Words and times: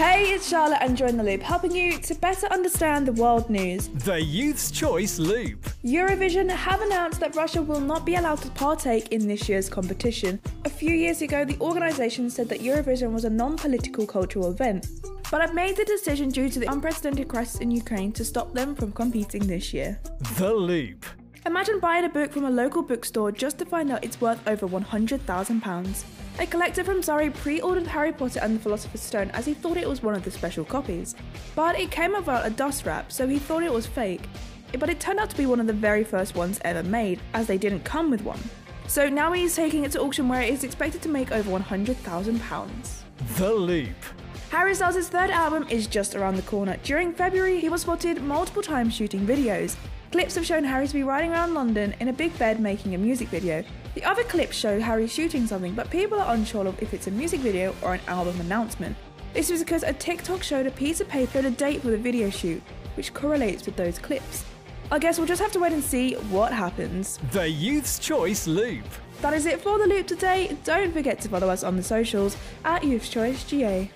Hey, 0.00 0.30
it's 0.32 0.48
Charlotte 0.48 0.78
and 0.80 0.96
Join 0.96 1.18
the 1.18 1.22
Loop, 1.22 1.42
helping 1.42 1.76
you 1.76 1.98
to 1.98 2.14
better 2.14 2.46
understand 2.46 3.06
the 3.06 3.12
world 3.12 3.50
news. 3.50 3.88
The 3.88 4.18
Youth's 4.18 4.70
Choice 4.70 5.18
Loop. 5.18 5.60
Eurovision 5.84 6.48
have 6.48 6.80
announced 6.80 7.20
that 7.20 7.36
Russia 7.36 7.60
will 7.60 7.82
not 7.82 8.06
be 8.06 8.14
allowed 8.14 8.40
to 8.40 8.50
partake 8.52 9.08
in 9.08 9.28
this 9.28 9.46
year's 9.46 9.68
competition. 9.68 10.40
A 10.64 10.70
few 10.70 10.94
years 10.94 11.20
ago, 11.20 11.44
the 11.44 11.60
organisation 11.60 12.30
said 12.30 12.48
that 12.48 12.60
Eurovision 12.60 13.12
was 13.12 13.26
a 13.26 13.28
non 13.28 13.58
political 13.58 14.06
cultural 14.06 14.50
event, 14.50 14.86
but 15.30 15.42
have 15.42 15.52
made 15.52 15.76
the 15.76 15.84
decision 15.84 16.30
due 16.30 16.48
to 16.48 16.58
the 16.58 16.72
unprecedented 16.72 17.28
crisis 17.28 17.60
in 17.60 17.70
Ukraine 17.70 18.10
to 18.12 18.24
stop 18.24 18.54
them 18.54 18.74
from 18.74 18.92
competing 18.92 19.46
this 19.46 19.74
year. 19.74 20.00
The 20.38 20.50
Loop. 20.50 21.04
Imagine 21.46 21.80
buying 21.80 22.04
a 22.04 22.08
book 22.08 22.32
from 22.32 22.44
a 22.44 22.50
local 22.50 22.82
bookstore 22.82 23.32
just 23.32 23.58
to 23.58 23.64
find 23.64 23.90
out 23.90 24.04
it's 24.04 24.20
worth 24.20 24.46
over 24.46 24.68
£100,000. 24.68 26.04
A 26.38 26.46
collector 26.46 26.84
from 26.84 27.02
Surrey 27.02 27.30
pre 27.30 27.62
ordered 27.62 27.86
Harry 27.86 28.12
Potter 28.12 28.40
and 28.42 28.56
the 28.56 28.60
Philosopher's 28.60 29.00
Stone 29.00 29.30
as 29.30 29.46
he 29.46 29.54
thought 29.54 29.78
it 29.78 29.88
was 29.88 30.02
one 30.02 30.14
of 30.14 30.22
the 30.22 30.30
special 30.30 30.66
copies. 30.66 31.14
But 31.56 31.80
it 31.80 31.90
came 31.90 32.12
without 32.12 32.46
a 32.46 32.50
dust 32.50 32.84
wrap, 32.84 33.10
so 33.10 33.26
he 33.26 33.38
thought 33.38 33.62
it 33.62 33.72
was 33.72 33.86
fake. 33.86 34.28
But 34.78 34.90
it 34.90 35.00
turned 35.00 35.18
out 35.18 35.30
to 35.30 35.36
be 35.36 35.46
one 35.46 35.60
of 35.60 35.66
the 35.66 35.72
very 35.72 36.04
first 36.04 36.34
ones 36.34 36.60
ever 36.62 36.82
made, 36.82 37.20
as 37.32 37.46
they 37.46 37.56
didn't 37.56 37.84
come 37.84 38.10
with 38.10 38.22
one. 38.22 38.40
So 38.86 39.08
now 39.08 39.32
he's 39.32 39.56
taking 39.56 39.84
it 39.84 39.92
to 39.92 40.02
auction 40.02 40.28
where 40.28 40.42
it 40.42 40.52
is 40.52 40.62
expected 40.62 41.00
to 41.02 41.08
make 41.08 41.32
over 41.32 41.50
£100,000. 41.50 43.02
The 43.38 43.52
Loop. 43.54 43.96
Harry 44.50 44.74
Styles' 44.74 45.08
third 45.08 45.30
album 45.30 45.64
is 45.70 45.86
just 45.86 46.16
around 46.16 46.34
the 46.34 46.42
corner. 46.42 46.76
During 46.82 47.12
February, 47.12 47.60
he 47.60 47.68
was 47.68 47.82
spotted 47.82 48.20
multiple 48.20 48.62
times 48.62 48.92
shooting 48.92 49.24
videos. 49.24 49.76
Clips 50.10 50.34
have 50.34 50.44
shown 50.44 50.64
Harry 50.64 50.88
to 50.88 50.92
be 50.92 51.04
riding 51.04 51.30
around 51.30 51.54
London 51.54 51.94
in 52.00 52.08
a 52.08 52.12
big 52.12 52.36
bed 52.36 52.58
making 52.58 52.96
a 52.96 52.98
music 52.98 53.28
video. 53.28 53.62
The 53.94 54.02
other 54.02 54.24
clips 54.24 54.56
show 54.56 54.80
Harry 54.80 55.06
shooting 55.06 55.46
something, 55.46 55.74
but 55.74 55.88
people 55.88 56.20
are 56.20 56.34
unsure 56.34 56.66
of 56.66 56.82
if 56.82 56.92
it's 56.92 57.06
a 57.06 57.12
music 57.12 57.38
video 57.38 57.76
or 57.80 57.94
an 57.94 58.00
album 58.08 58.40
announcement. 58.40 58.96
This 59.34 59.52
was 59.52 59.60
because 59.60 59.84
a 59.84 59.92
TikTok 59.92 60.42
showed 60.42 60.66
a 60.66 60.72
piece 60.72 61.00
of 61.00 61.08
paper 61.08 61.38
and 61.38 61.46
a 61.46 61.52
date 61.52 61.82
for 61.82 61.92
the 61.92 61.96
video 61.96 62.28
shoot, 62.28 62.60
which 62.96 63.14
correlates 63.14 63.66
with 63.66 63.76
those 63.76 64.00
clips. 64.00 64.44
I 64.90 64.98
guess 64.98 65.16
we'll 65.16 65.28
just 65.28 65.40
have 65.40 65.52
to 65.52 65.60
wait 65.60 65.72
and 65.72 65.84
see 65.84 66.14
what 66.14 66.52
happens. 66.52 67.20
The 67.30 67.48
Youth's 67.48 68.00
Choice 68.00 68.48
Loop. 68.48 68.84
That 69.20 69.32
is 69.32 69.46
it 69.46 69.60
for 69.60 69.78
the 69.78 69.86
loop 69.86 70.08
today. 70.08 70.56
Don't 70.64 70.92
forget 70.92 71.20
to 71.20 71.28
follow 71.28 71.48
us 71.48 71.62
on 71.62 71.76
the 71.76 71.84
socials 71.84 72.36
at 72.64 72.82
Youth 72.82 73.08
Choice 73.08 73.44
GA. 73.44 73.88